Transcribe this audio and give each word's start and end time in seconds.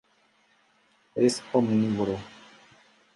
Es 1.25 1.43
omnívoro. 1.53 2.17